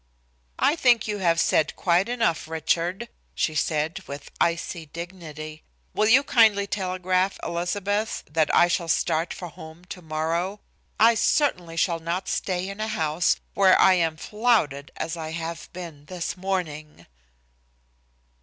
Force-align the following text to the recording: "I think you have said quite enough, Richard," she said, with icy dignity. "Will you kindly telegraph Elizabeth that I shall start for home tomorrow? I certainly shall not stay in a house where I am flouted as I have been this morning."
"I 0.57 0.75
think 0.75 1.07
you 1.07 1.19
have 1.19 1.39
said 1.39 1.75
quite 1.75 2.09
enough, 2.09 2.47
Richard," 2.47 3.07
she 3.35 3.53
said, 3.53 3.99
with 4.07 4.31
icy 4.41 4.87
dignity. 4.87 5.61
"Will 5.93 6.07
you 6.09 6.23
kindly 6.23 6.65
telegraph 6.65 7.37
Elizabeth 7.43 8.23
that 8.27 8.49
I 8.51 8.67
shall 8.67 8.87
start 8.87 9.31
for 9.31 9.49
home 9.49 9.85
tomorrow? 9.85 10.59
I 10.99 11.13
certainly 11.13 11.77
shall 11.77 11.99
not 11.99 12.27
stay 12.27 12.67
in 12.67 12.79
a 12.79 12.87
house 12.87 13.35
where 13.53 13.79
I 13.79 13.93
am 13.93 14.17
flouted 14.17 14.89
as 14.97 15.15
I 15.17 15.33
have 15.33 15.69
been 15.71 16.05
this 16.05 16.35
morning." 16.35 17.05